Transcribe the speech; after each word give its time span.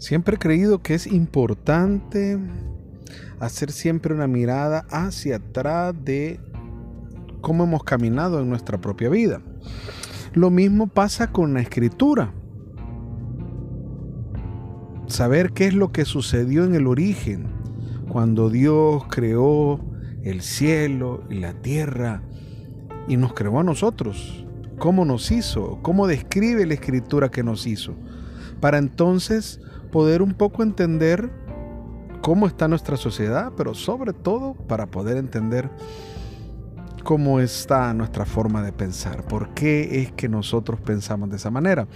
Siempre 0.00 0.36
he 0.36 0.38
creído 0.38 0.82
que 0.82 0.94
es 0.94 1.06
importante 1.06 2.38
hacer 3.38 3.70
siempre 3.70 4.14
una 4.14 4.26
mirada 4.26 4.86
hacia 4.88 5.36
atrás 5.36 5.94
de 6.02 6.40
cómo 7.42 7.64
hemos 7.64 7.84
caminado 7.84 8.40
en 8.40 8.48
nuestra 8.48 8.80
propia 8.80 9.10
vida. 9.10 9.42
Lo 10.32 10.48
mismo 10.48 10.86
pasa 10.86 11.30
con 11.30 11.52
la 11.52 11.60
escritura. 11.60 12.32
Saber 15.06 15.52
qué 15.52 15.66
es 15.66 15.74
lo 15.74 15.92
que 15.92 16.06
sucedió 16.06 16.64
en 16.64 16.74
el 16.74 16.86
origen, 16.86 17.48
cuando 18.08 18.48
Dios 18.48 19.04
creó 19.10 19.84
el 20.22 20.40
cielo 20.40 21.24
y 21.28 21.40
la 21.40 21.52
tierra 21.52 22.22
y 23.06 23.18
nos 23.18 23.34
creó 23.34 23.60
a 23.60 23.64
nosotros. 23.64 24.46
¿Cómo 24.78 25.04
nos 25.04 25.30
hizo? 25.30 25.78
¿Cómo 25.82 26.06
describe 26.06 26.64
la 26.64 26.72
escritura 26.72 27.30
que 27.30 27.42
nos 27.42 27.66
hizo? 27.66 27.94
Para 28.62 28.78
entonces 28.78 29.60
poder 29.90 30.22
un 30.22 30.34
poco 30.34 30.62
entender 30.62 31.30
cómo 32.22 32.46
está 32.46 32.68
nuestra 32.68 32.96
sociedad, 32.96 33.52
pero 33.56 33.74
sobre 33.74 34.12
todo 34.12 34.54
para 34.54 34.86
poder 34.86 35.16
entender 35.16 35.70
cómo 37.04 37.40
está 37.40 37.92
nuestra 37.94 38.24
forma 38.24 38.62
de 38.62 38.72
pensar, 38.72 39.24
por 39.24 39.54
qué 39.54 40.02
es 40.02 40.12
que 40.12 40.28
nosotros 40.28 40.80
pensamos 40.80 41.30
de 41.30 41.36
esa 41.36 41.50
manera. 41.50 41.88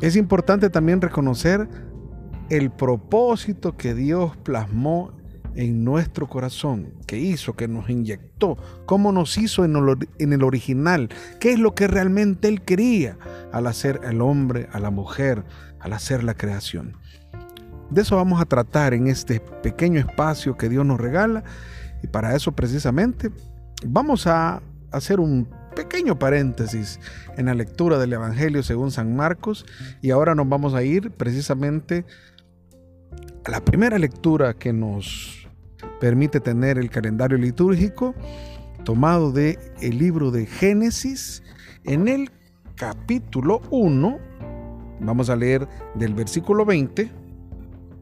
Es 0.00 0.16
importante 0.16 0.70
también 0.70 1.00
reconocer 1.00 1.68
el 2.48 2.70
propósito 2.70 3.76
que 3.76 3.94
Dios 3.94 4.36
plasmó 4.36 5.12
en 5.54 5.84
nuestro 5.84 6.28
corazón, 6.28 6.94
que 7.06 7.18
hizo, 7.18 7.54
que 7.54 7.68
nos 7.68 7.90
inyectó, 7.90 8.56
cómo 8.86 9.12
nos 9.12 9.36
hizo 9.38 9.64
en 9.64 9.76
el, 10.32 10.42
original, 10.42 11.08
qué 11.40 11.52
es 11.52 11.58
lo 11.58 11.74
que 11.74 11.86
realmente 11.86 12.48
Él 12.48 12.62
quería 12.62 13.18
al 13.52 13.66
hacer 13.66 14.00
el 14.04 14.20
hombre, 14.20 14.68
a 14.72 14.80
la 14.80 14.90
mujer, 14.90 15.44
al 15.80 15.92
hacer 15.92 16.24
la 16.24 16.34
creación. 16.34 16.96
De 17.90 18.02
eso 18.02 18.16
vamos 18.16 18.40
a 18.40 18.46
tratar 18.46 18.94
en 18.94 19.06
este 19.06 19.40
pequeño 19.40 20.00
espacio 20.00 20.56
que 20.56 20.68
Dios 20.68 20.86
nos 20.86 21.00
regala 21.00 21.44
y 22.02 22.06
para 22.06 22.34
eso 22.34 22.52
precisamente 22.52 23.30
vamos 23.84 24.26
a 24.26 24.62
hacer 24.90 25.20
un 25.20 25.48
pequeño 25.76 26.18
paréntesis 26.18 27.00
en 27.36 27.46
la 27.46 27.54
lectura 27.54 27.98
del 27.98 28.12
Evangelio 28.12 28.62
según 28.62 28.90
San 28.90 29.14
Marcos 29.14 29.66
y 30.00 30.10
ahora 30.10 30.34
nos 30.34 30.48
vamos 30.48 30.74
a 30.74 30.82
ir 30.82 31.10
precisamente 31.10 32.04
a 33.44 33.50
la 33.50 33.64
primera 33.64 33.98
lectura 33.98 34.54
que 34.54 34.72
nos 34.72 35.41
permite 36.02 36.40
tener 36.40 36.78
el 36.78 36.90
calendario 36.90 37.38
litúrgico 37.38 38.12
tomado 38.82 39.30
de 39.30 39.56
el 39.80 39.98
libro 39.98 40.32
de 40.32 40.46
Génesis 40.46 41.44
en 41.84 42.08
el 42.08 42.28
capítulo 42.74 43.62
1 43.70 44.18
Vamos 44.98 45.30
a 45.30 45.36
leer 45.36 45.68
del 45.94 46.12
versículo 46.14 46.64
20 46.64 47.08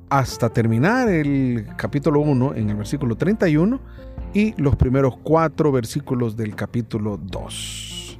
hasta 0.08 0.48
terminar 0.48 1.10
el 1.10 1.66
capítulo 1.76 2.20
1 2.20 2.54
en 2.54 2.70
el 2.70 2.76
versículo 2.76 3.16
31 3.16 3.78
y 4.32 4.54
los 4.58 4.76
primeros 4.76 5.18
cuatro 5.18 5.70
versículos 5.70 6.38
del 6.38 6.56
capítulo 6.56 7.18
2. 7.22 8.18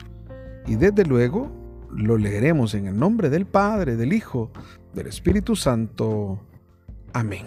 Y 0.67 0.77
desde 0.77 1.07
luego 1.07 1.51
lo 1.91 2.19
leeremos 2.19 2.75
en 2.75 2.87
el 2.87 2.99
nombre 2.99 3.31
del 3.31 3.47
Padre, 3.47 3.97
del 3.97 4.13
Hijo, 4.13 4.51
del 4.93 5.07
Espíritu 5.07 5.57
Santo. 5.57 6.39
Amén. 7.15 7.47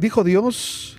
Dijo 0.00 0.24
Dios, 0.24 0.98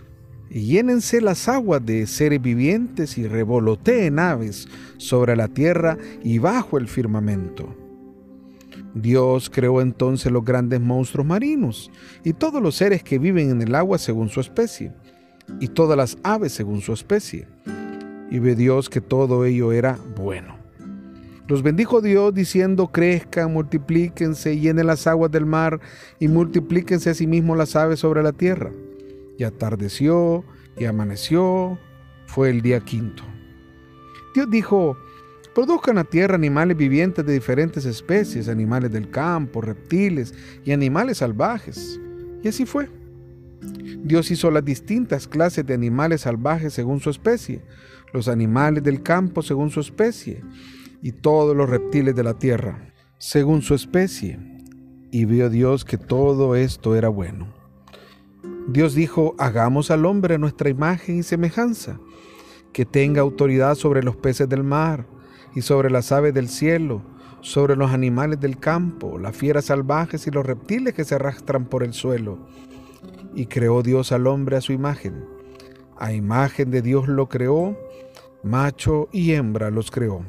llénense 0.51 1.21
las 1.21 1.49
aguas 1.49 1.83
de 1.83 2.05
seres 2.05 2.39
vivientes 2.39 3.17
y 3.17 3.27
revoloteen 3.27 4.19
aves 4.19 4.67
sobre 4.97 5.35
la 5.35 5.47
tierra 5.47 5.97
y 6.23 6.37
bajo 6.37 6.77
el 6.77 6.87
firmamento. 6.87 7.75
Dios 8.93 9.49
creó 9.49 9.81
entonces 9.81 10.31
los 10.31 10.45
grandes 10.45 10.81
monstruos 10.81 11.25
marinos 11.25 11.89
y 12.23 12.33
todos 12.33 12.61
los 12.61 12.75
seres 12.75 13.01
que 13.01 13.17
viven 13.17 13.49
en 13.49 13.63
el 13.63 13.73
agua 13.73 13.97
según 13.97 14.29
su 14.29 14.39
especie, 14.39 14.93
y 15.59 15.69
todas 15.69 15.97
las 15.97 16.19
aves 16.21 16.51
según 16.51 16.81
su 16.81 16.93
especie. 16.93 17.47
Y 18.29 18.37
ve 18.37 18.53
Dios 18.53 18.87
que 18.87 19.01
todo 19.01 19.45
ello 19.45 19.71
era 19.71 19.97
bueno. 20.15 20.57
Los 21.47 21.63
bendijo 21.63 22.01
Dios 22.01 22.35
diciendo, 22.35 22.91
crezcan, 22.91 23.51
multiplíquense, 23.51 24.59
llenen 24.59 24.85
las 24.85 25.07
aguas 25.07 25.31
del 25.31 25.47
mar 25.47 25.79
y 26.19 26.27
multiplíquense 26.27 27.09
a 27.09 27.13
sí 27.15 27.25
mismos 27.25 27.57
las 27.57 27.75
aves 27.75 27.99
sobre 27.99 28.21
la 28.21 28.31
tierra 28.31 28.71
y 29.41 29.43
atardeció 29.43 30.45
y 30.77 30.85
amaneció, 30.85 31.79
fue 32.27 32.51
el 32.51 32.61
día 32.61 32.79
quinto. 32.79 33.23
Dios 34.35 34.47
dijo, 34.51 34.95
produzcan 35.55 35.97
a 35.97 36.03
tierra 36.03 36.35
animales 36.35 36.77
vivientes 36.77 37.25
de 37.25 37.33
diferentes 37.33 37.85
especies, 37.85 38.47
animales 38.47 38.91
del 38.91 39.09
campo, 39.09 39.61
reptiles 39.61 40.35
y 40.63 40.71
animales 40.73 41.17
salvajes. 41.17 41.99
Y 42.43 42.49
así 42.49 42.67
fue. 42.67 42.87
Dios 44.03 44.29
hizo 44.29 44.51
las 44.51 44.63
distintas 44.63 45.27
clases 45.27 45.65
de 45.65 45.73
animales 45.73 46.21
salvajes 46.21 46.73
según 46.73 46.99
su 46.99 47.09
especie, 47.09 47.63
los 48.13 48.27
animales 48.27 48.83
del 48.83 49.01
campo 49.01 49.41
según 49.41 49.71
su 49.71 49.79
especie, 49.79 50.43
y 51.01 51.13
todos 51.13 51.57
los 51.57 51.67
reptiles 51.67 52.15
de 52.15 52.23
la 52.23 52.37
tierra 52.37 52.93
según 53.17 53.63
su 53.63 53.73
especie. 53.73 54.37
Y 55.09 55.25
vio 55.25 55.49
Dios 55.49 55.83
que 55.83 55.97
todo 55.97 56.55
esto 56.55 56.95
era 56.95 57.09
bueno. 57.09 57.60
Dios 58.71 58.95
dijo, 58.95 59.35
hagamos 59.37 59.91
al 59.91 60.05
hombre 60.05 60.37
nuestra 60.37 60.69
imagen 60.69 61.17
y 61.17 61.23
semejanza, 61.23 61.99
que 62.71 62.85
tenga 62.85 63.19
autoridad 63.19 63.75
sobre 63.75 64.01
los 64.01 64.15
peces 64.15 64.47
del 64.47 64.63
mar 64.63 65.05
y 65.53 65.61
sobre 65.61 65.89
las 65.89 66.13
aves 66.13 66.33
del 66.33 66.47
cielo, 66.47 67.01
sobre 67.41 67.75
los 67.75 67.91
animales 67.91 68.39
del 68.39 68.57
campo, 68.57 69.17
las 69.17 69.35
fieras 69.35 69.65
salvajes 69.65 70.25
y 70.25 70.31
los 70.31 70.45
reptiles 70.45 70.93
que 70.93 71.03
se 71.03 71.15
arrastran 71.15 71.65
por 71.65 71.83
el 71.83 71.91
suelo. 71.91 72.37
Y 73.35 73.47
creó 73.47 73.83
Dios 73.83 74.13
al 74.13 74.25
hombre 74.25 74.55
a 74.55 74.61
su 74.61 74.71
imagen. 74.71 75.25
A 75.97 76.13
imagen 76.13 76.71
de 76.71 76.81
Dios 76.81 77.09
lo 77.09 77.27
creó, 77.27 77.77
macho 78.41 79.09
y 79.11 79.33
hembra 79.33 79.69
los 79.69 79.91
creó. 79.91 80.21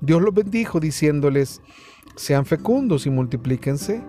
Dios 0.00 0.22
los 0.22 0.32
bendijo 0.32 0.78
diciéndoles, 0.78 1.60
sean 2.14 2.46
fecundos 2.46 3.04
y 3.06 3.10
multiplíquense, 3.10 4.00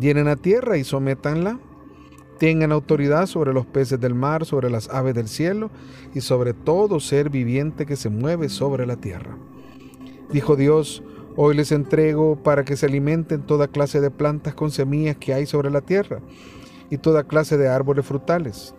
llenen 0.00 0.24
la 0.24 0.36
tierra 0.36 0.78
y 0.78 0.84
sométanla 0.84 1.60
tengan 2.42 2.72
autoridad 2.72 3.26
sobre 3.26 3.52
los 3.52 3.66
peces 3.66 4.00
del 4.00 4.16
mar, 4.16 4.44
sobre 4.44 4.68
las 4.68 4.88
aves 4.88 5.14
del 5.14 5.28
cielo 5.28 5.70
y 6.12 6.22
sobre 6.22 6.54
todo 6.54 6.98
ser 6.98 7.30
viviente 7.30 7.86
que 7.86 7.94
se 7.94 8.08
mueve 8.08 8.48
sobre 8.48 8.84
la 8.84 8.96
tierra. 8.96 9.36
Dijo 10.32 10.56
Dios, 10.56 11.04
hoy 11.36 11.54
les 11.54 11.70
entrego 11.70 12.34
para 12.34 12.64
que 12.64 12.76
se 12.76 12.86
alimenten 12.86 13.42
toda 13.42 13.68
clase 13.68 14.00
de 14.00 14.10
plantas 14.10 14.56
con 14.56 14.72
semillas 14.72 15.18
que 15.18 15.32
hay 15.32 15.46
sobre 15.46 15.70
la 15.70 15.82
tierra 15.82 16.18
y 16.90 16.98
toda 16.98 17.22
clase 17.22 17.56
de 17.56 17.68
árboles 17.68 18.06
frutales, 18.06 18.74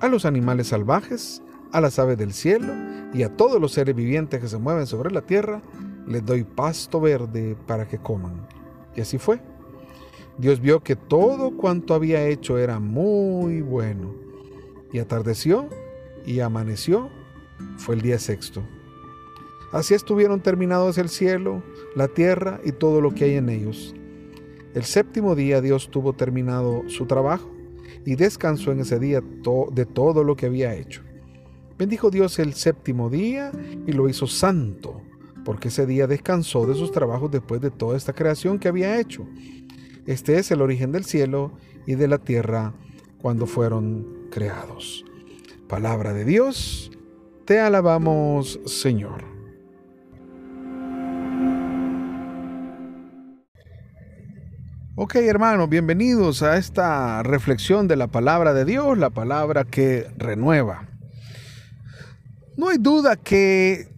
a 0.00 0.08
los 0.08 0.24
animales 0.24 0.66
salvajes, 0.66 1.40
a 1.70 1.80
las 1.80 2.00
aves 2.00 2.18
del 2.18 2.32
cielo 2.32 2.74
y 3.14 3.22
a 3.22 3.36
todos 3.36 3.60
los 3.60 3.70
seres 3.70 3.94
vivientes 3.94 4.40
que 4.40 4.48
se 4.48 4.58
mueven 4.58 4.88
sobre 4.88 5.12
la 5.12 5.22
tierra, 5.22 5.62
les 6.08 6.26
doy 6.26 6.42
pasto 6.42 7.00
verde 7.00 7.56
para 7.64 7.86
que 7.86 7.98
coman. 7.98 8.44
Y 8.96 9.02
así 9.02 9.18
fue. 9.18 9.51
Dios 10.38 10.60
vio 10.60 10.80
que 10.80 10.96
todo 10.96 11.56
cuanto 11.56 11.94
había 11.94 12.26
hecho 12.26 12.58
era 12.58 12.78
muy 12.78 13.60
bueno. 13.60 14.14
Y 14.92 14.98
atardeció 14.98 15.68
y 16.26 16.40
amaneció. 16.40 17.10
Fue 17.76 17.94
el 17.94 18.02
día 18.02 18.18
sexto. 18.18 18.62
Así 19.72 19.94
estuvieron 19.94 20.40
terminados 20.40 20.98
el 20.98 21.08
cielo, 21.08 21.62
la 21.96 22.08
tierra 22.08 22.60
y 22.64 22.72
todo 22.72 23.00
lo 23.00 23.14
que 23.14 23.24
hay 23.24 23.34
en 23.36 23.48
ellos. 23.48 23.94
El 24.74 24.84
séptimo 24.84 25.34
día 25.34 25.60
Dios 25.60 25.90
tuvo 25.90 26.12
terminado 26.12 26.82
su 26.88 27.06
trabajo 27.06 27.50
y 28.04 28.16
descansó 28.16 28.72
en 28.72 28.80
ese 28.80 28.98
día 28.98 29.22
de 29.72 29.86
todo 29.86 30.24
lo 30.24 30.36
que 30.36 30.46
había 30.46 30.74
hecho. 30.74 31.02
Bendijo 31.78 32.10
Dios 32.10 32.38
el 32.38 32.54
séptimo 32.54 33.10
día 33.10 33.50
y 33.86 33.92
lo 33.92 34.08
hizo 34.08 34.26
santo, 34.26 35.00
porque 35.44 35.68
ese 35.68 35.86
día 35.86 36.06
descansó 36.06 36.66
de 36.66 36.74
sus 36.74 36.92
trabajos 36.92 37.30
después 37.30 37.60
de 37.60 37.70
toda 37.70 37.96
esta 37.96 38.12
creación 38.12 38.58
que 38.58 38.68
había 38.68 39.00
hecho. 39.00 39.26
Este 40.06 40.38
es 40.38 40.50
el 40.50 40.62
origen 40.62 40.90
del 40.90 41.04
cielo 41.04 41.52
y 41.86 41.94
de 41.94 42.08
la 42.08 42.18
tierra 42.18 42.74
cuando 43.20 43.46
fueron 43.46 44.28
creados. 44.32 45.04
Palabra 45.68 46.12
de 46.12 46.24
Dios, 46.24 46.90
te 47.44 47.60
alabamos 47.60 48.58
Señor. 48.66 49.24
Ok 54.96 55.14
hermanos, 55.14 55.68
bienvenidos 55.68 56.42
a 56.42 56.56
esta 56.56 57.22
reflexión 57.22 57.86
de 57.86 57.94
la 57.94 58.08
palabra 58.08 58.54
de 58.54 58.64
Dios, 58.64 58.98
la 58.98 59.10
palabra 59.10 59.64
que 59.64 60.08
renueva. 60.18 60.88
No 62.56 62.70
hay 62.70 62.78
duda 62.78 63.14
que 63.14 63.88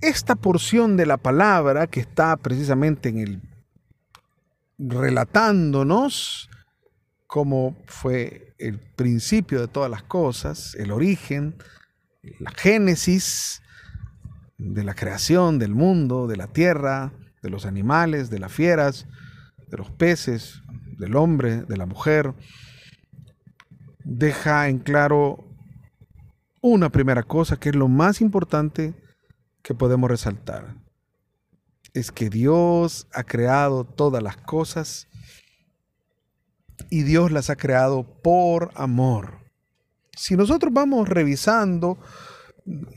esta 0.00 0.34
porción 0.34 0.96
de 0.96 1.06
la 1.06 1.16
palabra 1.16 1.86
que 1.86 2.00
está 2.00 2.36
precisamente 2.36 3.08
en 3.08 3.18
el 3.18 3.47
relatándonos 4.78 6.48
cómo 7.26 7.76
fue 7.86 8.54
el 8.58 8.78
principio 8.78 9.60
de 9.60 9.68
todas 9.68 9.90
las 9.90 10.02
cosas, 10.02 10.74
el 10.76 10.90
origen, 10.90 11.56
la 12.38 12.50
génesis 12.52 13.62
de 14.56 14.82
la 14.84 14.94
creación 14.94 15.58
del 15.58 15.74
mundo, 15.74 16.26
de 16.26 16.36
la 16.36 16.48
tierra, 16.48 17.12
de 17.42 17.50
los 17.50 17.66
animales, 17.66 18.30
de 18.30 18.38
las 18.38 18.52
fieras, 18.52 19.06
de 19.68 19.76
los 19.76 19.90
peces, 19.90 20.62
del 20.98 21.16
hombre, 21.16 21.62
de 21.62 21.76
la 21.76 21.86
mujer, 21.86 22.34
deja 24.04 24.68
en 24.68 24.78
claro 24.78 25.44
una 26.60 26.90
primera 26.90 27.22
cosa 27.22 27.58
que 27.58 27.68
es 27.68 27.76
lo 27.76 27.88
más 27.88 28.20
importante 28.20 28.94
que 29.62 29.74
podemos 29.74 30.10
resaltar. 30.10 30.74
Es 31.94 32.12
que 32.12 32.30
Dios 32.30 33.06
ha 33.12 33.24
creado 33.24 33.84
todas 33.84 34.22
las 34.22 34.36
cosas 34.36 35.08
y 36.90 37.02
Dios 37.02 37.32
las 37.32 37.50
ha 37.50 37.56
creado 37.56 38.04
por 38.22 38.70
amor. 38.74 39.38
Si 40.16 40.36
nosotros 40.36 40.72
vamos 40.72 41.08
revisando 41.08 41.98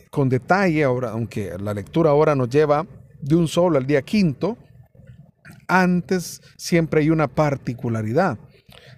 con 0.09 0.29
detalle, 0.29 0.83
ahora, 0.83 1.11
aunque 1.11 1.57
la 1.59 1.73
lectura 1.73 2.09
ahora 2.09 2.35
nos 2.35 2.49
lleva 2.49 2.85
de 3.21 3.35
un 3.35 3.47
solo 3.47 3.77
al 3.77 3.85
día 3.85 4.01
quinto, 4.01 4.57
antes 5.67 6.41
siempre 6.57 7.01
hay 7.01 7.09
una 7.09 7.27
particularidad. 7.27 8.37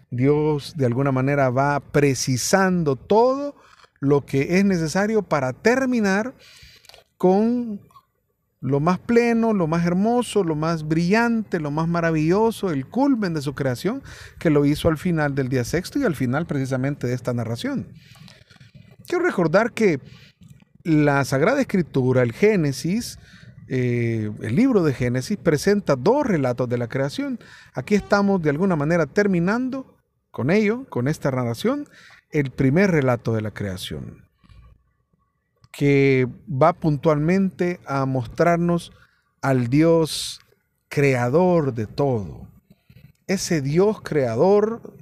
Dios 0.09 0.73
de 0.75 0.85
alguna 0.85 1.11
manera 1.11 1.49
va 1.49 1.79
precisando 1.79 2.95
todo 2.95 3.55
lo 3.99 4.25
que 4.25 4.57
es 4.57 4.65
necesario 4.65 5.21
para 5.21 5.53
terminar 5.53 6.33
con 7.17 7.81
lo 8.63 8.79
más 8.79 8.97
pleno, 8.97 9.53
lo 9.53 9.67
más 9.67 9.85
hermoso, 9.85 10.45
lo 10.45 10.55
más 10.55 10.87
brillante, 10.87 11.59
lo 11.59 11.69
más 11.69 11.89
maravilloso, 11.89 12.71
el 12.71 12.87
culmen 12.87 13.33
de 13.33 13.41
su 13.41 13.53
creación, 13.53 14.01
que 14.39 14.49
lo 14.49 14.63
hizo 14.63 14.87
al 14.87 14.97
final 14.97 15.35
del 15.35 15.49
día 15.49 15.65
sexto 15.65 15.99
y 15.99 16.05
al 16.05 16.15
final 16.15 16.45
precisamente 16.45 17.05
de 17.05 17.13
esta 17.13 17.33
narración. 17.33 17.89
Quiero 19.05 19.25
recordar 19.25 19.73
que 19.73 19.99
la 20.85 21.25
Sagrada 21.25 21.59
Escritura, 21.59 22.23
el 22.23 22.31
Génesis, 22.31 23.19
eh, 23.67 24.31
el 24.41 24.55
libro 24.55 24.81
de 24.81 24.93
Génesis, 24.93 25.37
presenta 25.37 25.97
dos 25.97 26.25
relatos 26.25 26.69
de 26.69 26.77
la 26.77 26.87
creación. 26.87 27.39
Aquí 27.73 27.95
estamos 27.95 28.41
de 28.41 28.51
alguna 28.51 28.77
manera 28.77 29.07
terminando 29.07 29.97
con 30.31 30.49
ello, 30.49 30.85
con 30.87 31.09
esta 31.09 31.31
narración, 31.31 31.89
el 32.31 32.49
primer 32.49 32.91
relato 32.91 33.33
de 33.33 33.41
la 33.41 33.51
creación 33.51 34.22
que 35.83 36.29
va 36.49 36.71
puntualmente 36.71 37.81
a 37.85 38.05
mostrarnos 38.05 38.93
al 39.41 39.67
Dios 39.67 40.39
creador 40.87 41.73
de 41.73 41.87
todo. 41.87 42.47
Ese 43.27 43.61
Dios 43.61 43.99
creador 44.01 44.95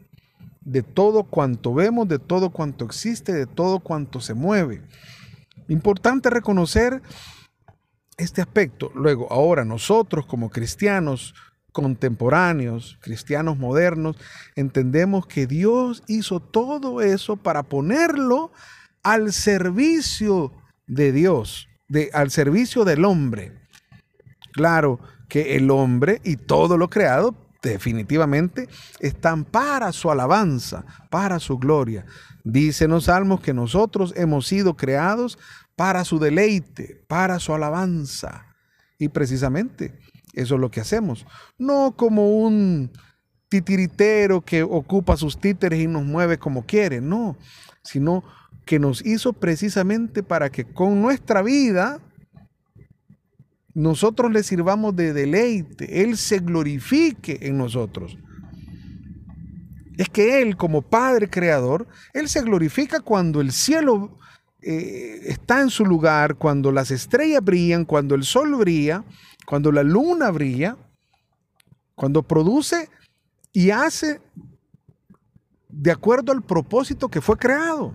de 0.62 0.82
todo 0.82 1.22
cuanto 1.22 1.76
vemos, 1.76 2.08
de 2.08 2.18
todo 2.18 2.50
cuanto 2.50 2.84
existe, 2.84 3.32
de 3.32 3.46
todo 3.46 3.80
cuanto 3.80 4.22
se 4.22 4.34
mueve. 4.34 4.82
Importante 5.68 6.32
reconocer 6.32 7.04
este 8.18 8.42
aspecto. 8.42 8.92
Luego, 8.96 9.32
ahora 9.32 9.64
nosotros 9.64 10.26
como 10.26 10.50
cristianos 10.50 11.36
contemporáneos, 11.72 12.98
cristianos 13.02 13.56
modernos, 13.56 14.18
entendemos 14.56 15.28
que 15.28 15.46
Dios 15.46 16.02
hizo 16.08 16.40
todo 16.40 17.02
eso 17.02 17.38
para 17.38 17.62
ponerlo 17.62 18.52
al 19.04 19.32
servicio 19.32 20.52
de 20.92 21.14
Dios, 21.14 21.70
de, 21.88 22.10
al 22.14 22.32
servicio 22.32 22.84
del 22.84 23.06
hombre. 23.06 23.54
Claro 24.52 25.00
que 25.30 25.56
el 25.56 25.72
hombre 25.72 26.20
y 26.26 26.36
todo 26.36 26.78
lo 26.78 26.90
creado 26.90 27.34
definitivamente 27.62 28.68
están 29.00 29.46
para 29.46 29.94
su 29.94 30.12
alabanza, 30.12 30.84
para 31.10 31.40
su 31.40 31.58
gloria. 31.58 32.06
Dicen 32.44 32.92
los 32.92 33.06
salmos 33.06 33.40
que 33.40 33.54
nosotros 33.54 34.14
hemos 34.18 34.48
sido 34.48 34.76
creados 34.76 35.40
para 35.78 36.04
su 36.04 36.20
deleite, 36.20 37.06
para 37.08 37.40
su 37.40 37.54
alabanza. 37.54 38.48
Y 39.00 39.08
precisamente 39.08 39.98
eso 40.34 40.56
es 40.56 40.62
lo 40.62 40.70
que 40.70 40.82
hacemos. 40.82 41.26
No 41.58 41.96
como 41.96 42.38
un 42.38 42.92
titiritero 43.48 44.42
que 44.42 44.64
ocupa 44.64 45.16
sus 45.16 45.40
títeres 45.40 45.80
y 45.80 45.88
nos 45.88 46.04
mueve 46.04 46.38
como 46.38 46.66
quiere, 46.66 47.00
no, 47.00 47.38
sino 47.82 48.24
que 48.66 48.80
nos 48.80 49.06
hizo 49.06 49.34
precisamente 49.34 50.24
para 50.24 50.50
que 50.50 50.66
con 50.66 51.02
nuestra 51.02 51.42
vida 51.42 52.00
nosotros 53.74 54.32
le 54.32 54.44
sirvamos 54.44 54.96
de 54.96 55.14
deleite, 55.14 56.04
Él 56.04 56.18
se 56.18 56.40
glorifique 56.40 57.40
en 57.42 57.58
nosotros. 57.58 58.18
Es 59.98 60.10
que 60.10 60.42
Él 60.42 60.58
como 60.58 60.82
Padre 60.82 61.30
Creador, 61.30 61.88
Él 62.14 62.28
se 62.28 62.42
glorifica 62.42 63.00
cuando 63.00 63.40
el 63.40 63.52
cielo 63.52 64.18
eh, 64.62 65.22
está 65.26 65.62
en 65.62 65.70
su 65.70 65.86
lugar, 65.86 66.36
cuando 66.36 66.72
las 66.72 66.92
estrellas 66.92 67.44
brillan, 67.44 67.86
cuando 67.86 68.16
el 68.16 68.24
sol 68.24 68.56
brilla, 68.56 69.04
cuando 69.46 69.72
la 69.72 69.84
luna 69.84 70.32
brilla, 70.32 70.78
cuando 71.96 72.24
produce 72.24 72.90
y 73.54 73.72
hace 73.72 74.22
de 75.70 75.92
acuerdo 75.92 76.32
al 76.32 76.44
propósito 76.44 77.10
que 77.10 77.22
fue 77.22 77.38
creado 77.38 77.94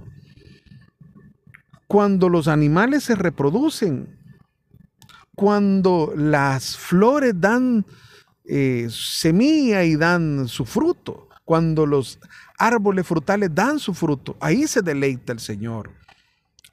cuando 1.87 2.29
los 2.29 2.49
animales 2.49 3.05
se 3.05 3.15
reproducen, 3.15 4.19
cuando 5.35 6.13
las 6.17 6.77
flores 6.77 7.35
dan 7.37 7.85
eh, 8.45 8.89
semilla 8.91 9.85
y 9.85 9.97
dan 9.97 10.49
su 10.49 10.65
fruto, 10.65 11.29
cuando 11.45 11.87
los 11.87 12.19
árboles 12.59 13.07
frutales 13.07 13.51
dan 13.55 13.79
su 13.79 13.95
fruto, 13.95 14.37
ahí 14.41 14.67
se 14.67 14.83
deleita 14.83 15.33
el 15.33 15.41
Señor. 15.41 15.91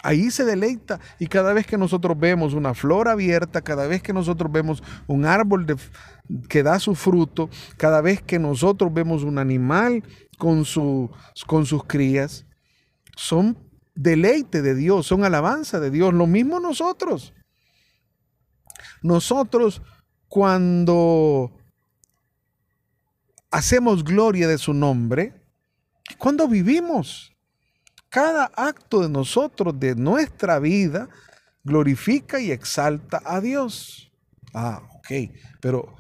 Ahí 0.06 0.32
se 0.32 0.44
deleita 0.44 1.00
y 1.18 1.28
cada 1.28 1.54
vez 1.54 1.66
que 1.66 1.78
nosotros 1.78 2.20
vemos 2.20 2.54
una 2.54 2.74
flor 2.74 3.08
abierta, 3.08 3.62
cada 3.62 3.88
vez 3.88 4.04
que 4.04 4.12
nosotros 4.12 4.52
vemos 4.52 4.84
un 5.08 5.26
árbol 5.26 5.66
que 6.50 6.62
da 6.62 6.78
su 6.80 6.94
fruto, 6.94 7.50
cada 7.78 8.02
vez 8.02 8.22
que 8.22 8.38
nosotros 8.38 8.94
vemos 8.94 9.24
un 9.24 9.38
animal 9.38 10.04
con, 10.38 10.66
con 11.48 11.66
sus 11.66 11.84
crías, 11.86 12.46
son 13.16 13.58
deleite 13.96 14.62
de 14.62 14.76
Dios, 14.76 15.08
son 15.08 15.24
alabanza 15.24 15.80
de 15.80 15.92
Dios. 15.92 16.14
Lo 16.14 16.28
mismo 16.28 16.60
nosotros. 16.60 17.34
Nosotros 19.02 19.82
cuando 20.28 21.52
hacemos 23.52 24.04
gloria 24.04 24.48
de 24.48 24.58
su 24.58 24.74
nombre, 24.74 25.34
cuando 26.18 26.48
vivimos, 26.48 27.36
cada 28.10 28.46
acto 28.56 29.02
de 29.02 29.10
nosotros, 29.10 29.80
de 29.80 29.96
nuestra 29.96 30.60
vida, 30.60 31.10
glorifica 31.64 32.40
y 32.40 32.52
exalta 32.52 33.22
a 33.26 33.42
Dios. 33.42 34.12
Ah, 34.54 34.82
ok, 34.96 35.32
pero 35.62 35.96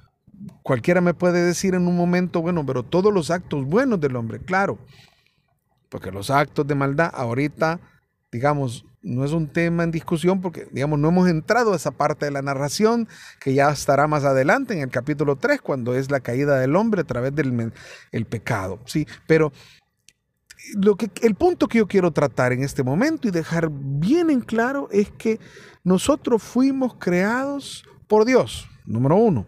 cualquiera 0.61 1.01
me 1.01 1.13
puede 1.13 1.43
decir 1.45 1.75
en 1.75 1.87
un 1.87 1.95
momento, 1.95 2.41
bueno, 2.41 2.65
pero 2.65 2.83
todos 2.83 3.13
los 3.13 3.31
actos 3.31 3.65
buenos 3.65 3.99
del 3.99 4.15
hombre, 4.15 4.39
claro, 4.39 4.79
porque 5.93 6.11
los 6.11 6.31
actos 6.31 6.65
de 6.65 6.73
maldad 6.73 7.11
ahorita, 7.13 7.79
digamos, 8.31 8.83
no 9.03 9.23
es 9.23 9.31
un 9.31 9.47
tema 9.47 9.83
en 9.83 9.91
discusión 9.91 10.41
porque, 10.41 10.67
digamos, 10.71 10.97
no 10.97 11.09
hemos 11.09 11.29
entrado 11.29 11.71
a 11.71 11.75
esa 11.75 11.91
parte 11.91 12.25
de 12.25 12.31
la 12.31 12.41
narración 12.41 13.07
que 13.39 13.53
ya 13.53 13.69
estará 13.69 14.07
más 14.07 14.23
adelante 14.23 14.73
en 14.73 14.79
el 14.79 14.89
capítulo 14.89 15.35
3, 15.35 15.61
cuando 15.61 15.93
es 15.93 16.09
la 16.09 16.19
caída 16.19 16.57
del 16.57 16.75
hombre 16.75 17.01
a 17.01 17.03
través 17.03 17.35
del 17.35 17.71
el 18.11 18.25
pecado, 18.25 18.79
¿sí? 18.85 19.05
Pero 19.27 19.53
lo 20.73 20.95
que, 20.95 21.11
el 21.21 21.35
punto 21.35 21.67
que 21.67 21.77
yo 21.77 21.87
quiero 21.87 22.09
tratar 22.09 22.53
en 22.53 22.63
este 22.63 22.81
momento 22.81 23.27
y 23.27 23.31
dejar 23.31 23.69
bien 23.71 24.31
en 24.31 24.41
claro 24.41 24.89
es 24.91 25.11
que 25.11 25.39
nosotros 25.83 26.41
fuimos 26.41 26.95
creados 26.95 27.85
por 28.07 28.25
Dios, 28.25 28.67
número 28.83 29.15
uno. 29.15 29.45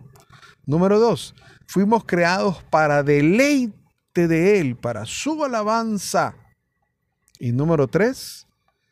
Número 0.68 1.00
dos, 1.00 1.34
fuimos 1.66 2.06
creados 2.06 2.62
para 2.70 3.02
deleite 3.02 3.85
de 4.16 4.60
Él, 4.60 4.76
para 4.76 5.06
su 5.06 5.44
alabanza. 5.44 6.36
Y 7.40 7.52
número 7.52 7.88
tres, 7.88 8.48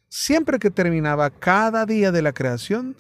siempre 0.09 0.59
que 0.59 0.69
terminaba 0.69 1.29
cada 1.29 1.85
día 1.85 2.11
de 2.11 2.21
la 2.21 2.33
creación, 2.33 2.95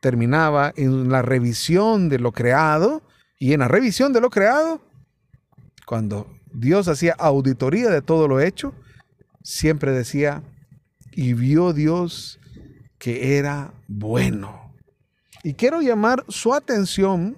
terminaba 0.00 0.72
en 0.76 1.08
la 1.08 1.22
revisión 1.22 2.08
de 2.08 2.18
lo 2.18 2.32
creado 2.32 3.02
y 3.38 3.52
en 3.52 3.60
la 3.60 3.68
revisión 3.68 4.12
de 4.12 4.20
lo 4.20 4.30
creado, 4.30 4.82
cuando 5.86 6.28
Dios 6.52 6.88
hacía 6.88 7.14
auditoría 7.18 7.88
de 7.88 8.02
todo 8.02 8.28
lo 8.28 8.40
hecho, 8.40 8.74
siempre 9.42 9.92
decía, 9.92 10.42
y 11.12 11.32
vio 11.32 11.72
Dios 11.72 12.38
que 12.98 13.38
era 13.38 13.72
bueno. 13.86 14.74
Y 15.42 15.54
quiero 15.54 15.80
llamar 15.82 16.24
su 16.28 16.54
atención 16.54 17.36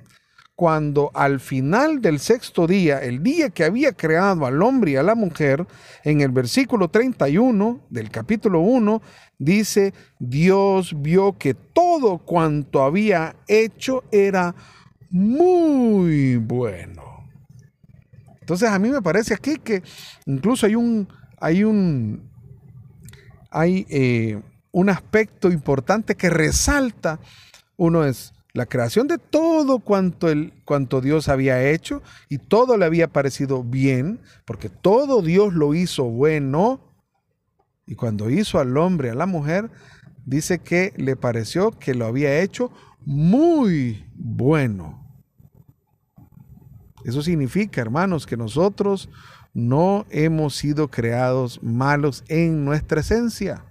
cuando 0.57 1.11
al 1.13 1.39
final 1.39 2.01
del 2.01 2.19
sexto 2.19 2.67
día, 2.67 2.99
el 3.03 3.23
día 3.23 3.51
que 3.51 3.63
había 3.63 3.93
creado 3.93 4.47
al 4.47 4.63
hombre 4.63 4.93
y 4.93 4.97
a 4.97 5.03
la 5.03 5.15
mujer, 5.15 5.67
en 6.03 6.23
el 6.23 6.31
versículo 6.31 6.89
31 6.89 7.83
del 7.91 8.11
capítulo 8.11 8.61
1, 8.61 9.03
dice, 9.39 9.93
Dios 10.19 10.95
vio 11.03 11.37
que 11.37 11.53
todo 11.53 12.19
cuanto 12.19 12.83
había 12.83 13.37
hecho 13.47 14.05
era 14.11 14.55
muy 15.11 16.37
bueno. 16.37 17.29
Entonces 18.41 18.71
a 18.71 18.79
mí 18.79 18.89
me 18.89 19.03
parece 19.03 19.35
aquí 19.35 19.57
que 19.57 19.83
incluso 20.25 20.65
hay 20.65 20.75
un, 20.75 21.07
hay 21.39 21.65
un, 21.65 22.31
hay 23.51 23.87
eh, 23.91 24.41
un 24.73 24.89
aspecto 24.89 25.51
importante 25.51 26.15
que 26.15 26.31
resalta. 26.31 27.21
Uno 27.77 28.07
es 28.07 28.33
la 28.57 28.65
creación 28.65 29.07
de 29.07 29.19
todo 29.19 29.81
cuanto, 29.81 30.31
el, 30.31 30.55
cuanto 30.65 31.03
Dios 31.03 31.29
había 31.29 31.69
hecho 31.69 32.03
y 32.31 32.39
todo 32.39 32.79
le 32.79 32.87
había 32.87 33.09
parecido 33.09 33.63
bien, 33.63 34.19
porque 34.47 34.71
todo 34.71 35.21
Dios 35.21 35.53
lo 35.53 35.75
hizo 35.75 36.05
bueno. 36.05 36.81
Y 37.87 37.97
cuando 37.97 38.31
hizo 38.31 38.59
al 38.59 38.79
hombre, 38.79 39.11
a 39.11 39.15
la 39.15 39.27
mujer, 39.27 39.71
dice 40.25 40.61
que 40.61 40.95
le 40.97 41.17
pareció 41.17 41.71
que 41.73 41.93
lo 41.93 42.07
había 42.07 42.41
hecho 42.41 42.73
muy 43.05 44.07
bueno. 44.15 45.07
Eso 47.05 47.21
significa, 47.21 47.83
hermanos, 47.83 48.25
que 48.25 48.39
nosotros 48.39 49.11
no 49.53 50.07
hemos 50.09 50.57
sido 50.57 50.89
creados 50.89 51.63
malos 51.63 52.25
en 52.29 52.65
nuestra 52.65 53.03
esencia. 53.03 53.67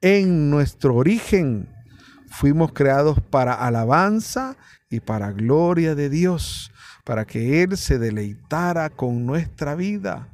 En 0.00 0.50
nuestro 0.50 0.96
origen 0.96 1.75
fuimos 2.28 2.72
creados 2.72 3.18
para 3.20 3.54
alabanza 3.54 4.56
y 4.90 5.00
para 5.00 5.32
gloria 5.32 5.94
de 5.94 6.08
Dios, 6.10 6.72
para 7.04 7.24
que 7.24 7.62
Él 7.62 7.76
se 7.76 7.98
deleitara 7.98 8.90
con 8.90 9.26
nuestra 9.26 9.74
vida. 9.74 10.28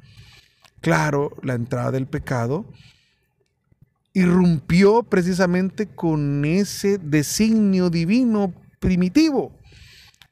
Claro, 0.81 1.35
la 1.41 1.53
entrada 1.53 1.91
del 1.91 2.07
pecado 2.07 2.65
irrumpió 4.13 5.03
precisamente 5.03 5.87
con 5.87 6.45
ese 6.45 6.97
designio 6.97 7.89
divino 7.89 8.53
primitivo, 8.79 9.51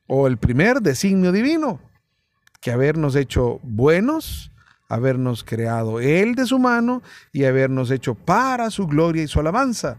o 0.08 0.28
el 0.28 0.38
primer 0.38 0.82
designio 0.82 1.32
divino, 1.32 1.80
que 2.60 2.72
habernos 2.72 3.16
hecho 3.16 3.60
buenos, 3.64 4.52
habernos 4.88 5.44
creado 5.44 6.00
Él 6.00 6.36
de 6.36 6.46
su 6.46 6.60
mano 6.60 7.02
y 7.32 7.46
habernos 7.46 7.90
hecho 7.92 8.14
para 8.14 8.70
su 8.70 8.88
gloria 8.88 9.24
y 9.24 9.28
su 9.28 9.40
alabanza. 9.40 9.98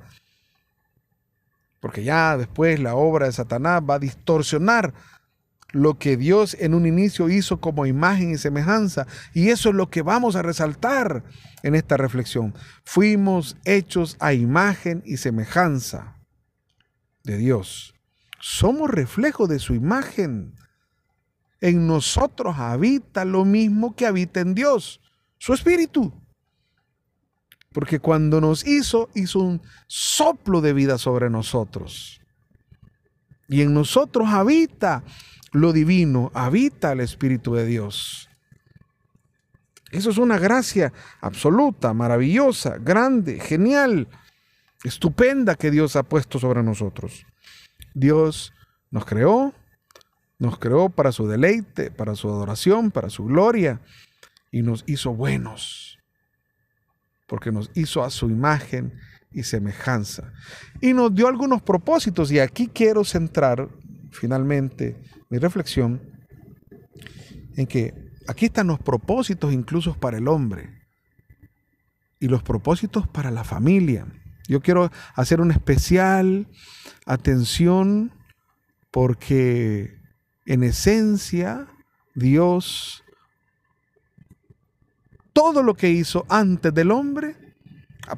Porque 1.83 2.05
ya 2.05 2.37
después 2.37 2.79
la 2.79 2.95
obra 2.95 3.27
de 3.27 3.33
Satanás 3.33 3.83
va 3.83 3.95
a 3.97 3.99
distorsionar 3.99 4.95
lo 5.73 5.99
que 5.99 6.17
Dios 6.17 6.57
en 6.61 6.75
un 6.75 6.87
inicio 6.87 7.29
hizo 7.29 7.61
como 7.61 7.87
imagen 7.87 8.31
y 8.31 8.39
semejanza. 8.39 9.09
Y 9.35 9.49
eso 9.49 9.71
es 9.71 9.75
lo 9.75 9.91
que 9.91 10.03
vamos 10.03 10.37
a 10.37 10.43
resaltar 10.43 11.25
en 11.65 11.75
esta 11.75 11.97
reflexión. 11.97 12.55
Fuimos 12.85 13.57
hechos 13.65 14.17
a 14.21 14.33
imagen 14.33 15.03
y 15.05 15.17
semejanza 15.17 16.21
de 17.25 17.37
Dios. 17.37 17.95
Somos 18.39 18.89
reflejo 18.89 19.49
de 19.49 19.59
su 19.59 19.75
imagen. 19.75 20.55
En 21.61 21.89
nosotros 21.89 22.59
habita 22.59 23.25
lo 23.25 23.45
mismo 23.45 23.97
que 23.97 24.07
habita 24.07 24.39
en 24.39 24.55
Dios, 24.55 25.01
su 25.37 25.53
espíritu. 25.53 26.22
Porque 27.73 28.01
cuando 28.01 28.41
nos 28.41 28.67
hizo, 28.67 29.09
hizo 29.15 29.39
un 29.41 29.63
soplo 29.87 30.61
de 30.61 30.73
vida 30.73 30.99
sobre 30.99 31.31
nosotros. 31.31 32.21
Y 33.49 33.63
en 33.63 33.75
nosotros 33.75 34.29
habita 34.29 35.05
lo 35.53 35.73
divino, 35.73 36.31
habita 36.35 36.93
el 36.93 37.01
Espíritu 37.01 37.55
de 37.55 37.67
Dios. 37.67 38.29
Eso 39.91 40.11
es 40.11 40.17
una 40.17 40.39
gracia 40.39 40.93
absoluta, 41.21 41.93
maravillosa, 41.93 42.79
grande, 42.79 43.39
genial, 43.39 44.09
estupenda 44.85 45.55
que 45.55 45.71
Dios 45.71 45.97
ha 45.97 46.03
puesto 46.03 46.39
sobre 46.39 46.63
nosotros. 46.63 47.27
Dios 47.95 48.55
nos 48.91 49.05
creó, 49.05 49.53
nos 50.39 50.59
creó 50.59 50.89
para 50.89 51.13
su 51.13 51.29
deleite, 51.29 51.91
para 51.91 52.15
su 52.15 52.29
adoración, 52.29 52.91
para 52.91 53.11
su 53.11 53.25
gloria, 53.25 53.83
y 54.51 54.63
nos 54.63 54.83
hizo 54.87 55.13
buenos, 55.13 55.92
porque 57.33 57.51
nos 57.51 57.71
hizo 57.75 58.05
a 58.05 58.11
su 58.11 58.29
imagen 58.29 58.93
y 59.33 59.43
semejanza. 59.43 60.35
Y 60.83 60.93
nos 60.93 61.15
dio 61.15 61.29
algunos 61.29 61.63
propósitos, 61.63 62.31
y 62.31 62.39
aquí 62.39 62.69
quiero 62.69 63.05
centrar 63.05 63.71
finalmente 64.11 65.03
mi 65.31 65.39
reflexión 65.39 66.03
en 67.57 67.67
que 67.67 67.95
aquí 68.29 68.45
están 68.45 68.67
los 68.67 68.81
propósitos 68.81 69.51
incluso 69.51 69.95
para 69.95 70.19
el 70.19 70.29
hombre 70.29 70.83
y 72.21 72.29
los 72.29 72.43
propósitos 72.43 73.09
para 73.09 73.31
la 73.31 73.45
familia. 73.45 74.07
Yo 74.47 74.61
quiero 74.61 74.91
hacer 75.15 75.41
una 75.41 75.55
especial 75.55 76.47
atención 77.07 78.13
porque 78.91 79.97
en 80.45 80.65
esencia 80.65 81.67
Dios, 82.15 83.03
todo 85.33 85.63
lo 85.63 85.75
que 85.75 85.91
hizo 85.91 86.27
antes 86.29 86.73
del 86.75 86.91
hombre, 86.91 87.37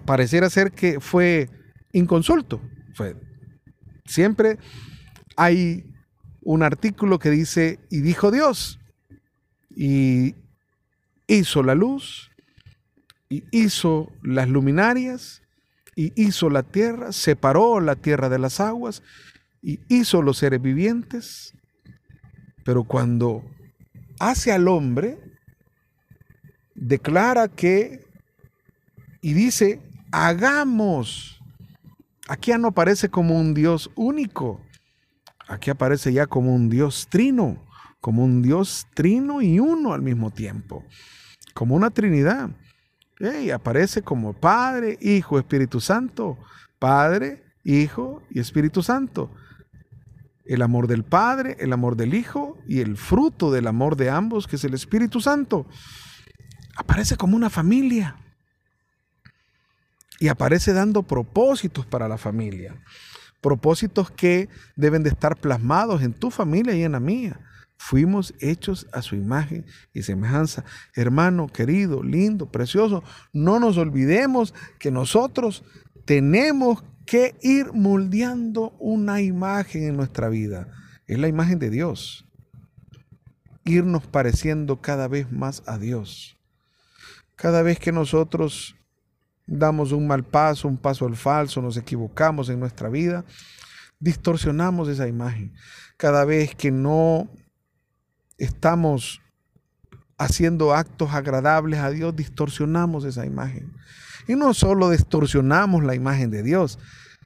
pareciera 0.04 0.50
ser 0.50 0.72
que 0.72 1.00
fue 1.00 1.48
inconsulto. 1.92 2.60
Fue, 2.94 3.16
siempre 4.04 4.58
hay 5.36 5.84
un 6.40 6.62
artículo 6.62 7.18
que 7.18 7.30
dice, 7.30 7.78
y 7.90 8.00
dijo 8.00 8.30
Dios, 8.30 8.80
y 9.70 10.34
hizo 11.26 11.62
la 11.62 11.74
luz, 11.74 12.30
y 13.28 13.44
hizo 13.50 14.12
las 14.22 14.48
luminarias, 14.48 15.42
y 15.96 16.12
hizo 16.20 16.50
la 16.50 16.62
tierra, 16.62 17.12
separó 17.12 17.80
la 17.80 17.96
tierra 17.96 18.28
de 18.28 18.38
las 18.38 18.60
aguas, 18.60 19.02
y 19.62 19.80
hizo 19.88 20.22
los 20.22 20.38
seres 20.38 20.60
vivientes. 20.60 21.54
Pero 22.64 22.84
cuando 22.84 23.42
hace 24.18 24.52
al 24.52 24.68
hombre, 24.68 25.18
declara 26.86 27.48
que, 27.48 28.04
y 29.20 29.32
dice, 29.32 29.80
hagamos. 30.12 31.40
Aquí 32.28 32.50
ya 32.50 32.58
no 32.58 32.68
aparece 32.68 33.08
como 33.08 33.38
un 33.38 33.52
Dios 33.52 33.90
único, 33.96 34.60
Aquí 35.46 35.70
aparece 35.70 36.12
ya 36.12 36.26
como 36.26 36.54
un 36.54 36.70
Dios 36.70 37.06
trino, 37.10 37.62
como 38.00 38.24
un 38.24 38.42
Dios 38.42 38.86
trino 38.94 39.42
y 39.42 39.60
uno 39.60 39.92
al 39.92 40.02
mismo 40.02 40.30
tiempo, 40.30 40.84
como 41.52 41.74
una 41.74 41.90
Trinidad. 41.90 42.50
Y 43.20 43.50
aparece 43.50 44.02
como 44.02 44.32
Padre, 44.32 44.98
Hijo, 45.00 45.38
Espíritu 45.38 45.80
Santo, 45.80 46.38
Padre, 46.78 47.42
Hijo 47.62 48.22
y 48.30 48.40
Espíritu 48.40 48.82
Santo. 48.82 49.30
El 50.44 50.62
amor 50.62 50.88
del 50.88 51.04
Padre, 51.04 51.56
el 51.60 51.72
amor 51.72 51.96
del 51.96 52.14
Hijo 52.14 52.58
y 52.66 52.80
el 52.80 52.96
fruto 52.96 53.50
del 53.50 53.66
amor 53.66 53.96
de 53.96 54.10
ambos, 54.10 54.46
que 54.46 54.56
es 54.56 54.64
el 54.64 54.74
Espíritu 54.74 55.20
Santo. 55.20 55.66
Aparece 56.76 57.16
como 57.16 57.36
una 57.36 57.50
familia. 57.50 58.16
Y 60.20 60.28
aparece 60.28 60.72
dando 60.72 61.02
propósitos 61.02 61.86
para 61.86 62.08
la 62.08 62.18
familia 62.18 62.74
propósitos 63.44 64.10
que 64.10 64.48
deben 64.74 65.02
de 65.02 65.10
estar 65.10 65.36
plasmados 65.36 66.00
en 66.00 66.14
tu 66.14 66.30
familia 66.30 66.74
y 66.74 66.82
en 66.82 66.92
la 66.92 67.00
mía. 67.00 67.38
Fuimos 67.76 68.32
hechos 68.40 68.86
a 68.90 69.02
su 69.02 69.16
imagen 69.16 69.66
y 69.92 70.00
semejanza. 70.00 70.64
Hermano, 70.94 71.48
querido, 71.48 72.02
lindo, 72.02 72.50
precioso, 72.50 73.04
no 73.34 73.60
nos 73.60 73.76
olvidemos 73.76 74.54
que 74.78 74.90
nosotros 74.90 75.62
tenemos 76.06 76.84
que 77.04 77.36
ir 77.42 77.74
moldeando 77.74 78.74
una 78.78 79.20
imagen 79.20 79.88
en 79.88 79.96
nuestra 79.98 80.30
vida. 80.30 80.68
Es 81.06 81.18
la 81.18 81.28
imagen 81.28 81.58
de 81.58 81.68
Dios. 81.68 82.26
Irnos 83.66 84.06
pareciendo 84.06 84.80
cada 84.80 85.06
vez 85.06 85.30
más 85.30 85.62
a 85.66 85.76
Dios. 85.76 86.33
Cada 87.36 87.62
vez 87.62 87.78
que 87.78 87.92
nosotros 87.92 88.76
damos 89.46 89.92
un 89.92 90.06
mal 90.06 90.24
paso, 90.24 90.68
un 90.68 90.78
paso 90.78 91.06
al 91.06 91.16
falso, 91.16 91.60
nos 91.60 91.76
equivocamos 91.76 92.48
en 92.48 92.60
nuestra 92.60 92.88
vida, 92.88 93.24
distorsionamos 93.98 94.88
esa 94.88 95.08
imagen. 95.08 95.52
Cada 95.96 96.24
vez 96.24 96.54
que 96.54 96.70
no 96.70 97.28
estamos 98.38 99.20
haciendo 100.18 100.74
actos 100.74 101.12
agradables 101.12 101.80
a 101.80 101.90
Dios, 101.90 102.14
distorsionamos 102.14 103.04
esa 103.04 103.26
imagen. 103.26 103.72
Y 104.26 104.34
no 104.36 104.54
solo 104.54 104.90
distorsionamos 104.90 105.84
la 105.84 105.94
imagen 105.94 106.30
de 106.30 106.42
Dios, 106.42 106.78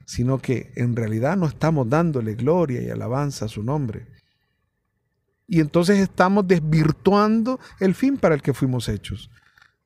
sino 0.06 0.38
que 0.38 0.72
en 0.74 0.96
realidad 0.96 1.36
no 1.36 1.46
estamos 1.46 1.88
dándole 1.88 2.34
gloria 2.34 2.82
y 2.82 2.90
alabanza 2.90 3.44
a 3.44 3.48
su 3.48 3.62
nombre. 3.62 4.06
Y 5.46 5.60
entonces 5.60 5.98
estamos 5.98 6.46
desvirtuando 6.46 7.60
el 7.80 7.94
fin 7.94 8.16
para 8.16 8.34
el 8.34 8.42
que 8.42 8.52
fuimos 8.52 8.88
hechos. 8.88 9.30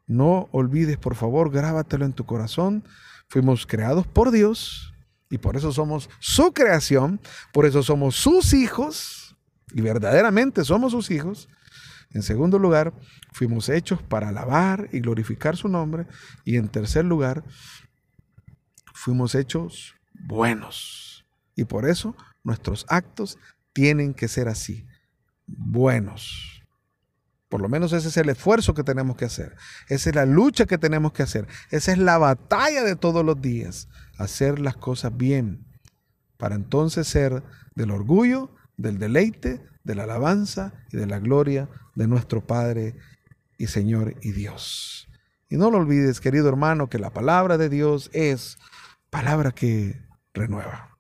No 0.07 0.49
olvides, 0.53 0.99
por 0.99 1.15
favor, 1.15 1.51
grábatelo 1.51 2.05
en 2.05 2.13
tu 2.13 2.25
corazón. 2.25 2.85
Fuimos 3.29 3.67
creados 3.67 4.07
por 4.07 4.31
Dios 4.31 4.93
y 5.31 5.39
por 5.39 5.57
eso 5.57 5.73
somos 5.73 6.11
su 6.19 6.53
creación, 6.53 7.21
por 7.53 7.65
eso 7.65 7.83
somos 7.83 8.17
sus 8.17 8.53
hijos 8.53 9.37
y 9.73 9.81
verdaderamente 9.81 10.65
somos 10.65 10.93
sus 10.93 11.11
hijos. 11.11 11.49
En 12.11 12.23
segundo 12.23 12.59
lugar, 12.59 12.93
fuimos 13.33 13.69
hechos 13.71 14.03
para 14.03 14.29
alabar 14.29 14.89
y 14.93 15.01
glorificar 15.01 15.57
su 15.57 15.69
nombre. 15.69 16.07
Y 16.45 16.57
en 16.57 16.69
tercer 16.69 17.05
lugar, 17.05 17.43
fuimos 18.93 19.35
hechos 19.35 19.95
buenos. 20.13 21.25
Y 21.57 21.65
por 21.65 21.89
eso 21.89 22.15
nuestros 22.45 22.85
actos 22.89 23.39
tienen 23.73 24.13
que 24.15 24.29
ser 24.29 24.49
así, 24.49 24.87
buenos. 25.47 26.62
Por 27.53 27.61
lo 27.61 27.69
menos 27.69 27.93
ese 27.93 28.09
es 28.09 28.17
el 28.17 28.31
esfuerzo 28.31 28.73
que 28.73 28.83
tenemos 28.83 29.15
que 29.15 29.27
hacer. 29.27 29.55
Esa 29.91 30.09
es 30.09 30.17
la 30.17 30.25
lucha 30.25 30.65
que 30.65 30.79
tenemos 30.79 31.13
que 31.13 31.23
hacer. 31.23 31.47
Esa 31.71 31.93
es 31.93 31.99
la 31.99 32.17
batalla 32.17 32.83
de 32.83 32.97
todos 32.97 33.27
los 33.27 33.43
días. 33.43 33.89
Hacer 34.17 34.59
las 34.59 34.75
cosas 34.75 35.15
bien. 35.15 35.67
Para 36.39 36.55
entonces 36.55 37.07
ser 37.07 37.43
del 37.75 37.91
orgullo, 37.91 38.55
del 38.79 38.99
deleite, 38.99 39.63
de 39.85 39.95
la 39.95 40.05
alabanza 40.05 40.73
y 40.93 40.97
de 40.97 41.07
la 41.07 41.19
gloria 41.19 41.69
de 41.95 42.09
nuestro 42.09 42.41
Padre 42.47 42.97
y 43.59 43.67
Señor 43.67 44.15
y 44.23 44.33
Dios. 44.33 45.11
Y 45.51 45.59
no 45.59 45.71
lo 45.71 45.77
olvides, 45.77 46.23
querido 46.23 46.49
hermano, 46.49 46.89
que 46.89 46.99
la 46.99 47.11
palabra 47.11 47.59
de 47.59 47.69
Dios 47.69 48.09
es 48.15 48.57
palabra 49.11 49.53
que 49.53 50.01
renueva. 50.33 50.92